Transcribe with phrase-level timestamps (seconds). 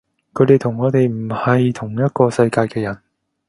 [0.33, 2.99] 佢哋同我哋唔係同一個世界嘅人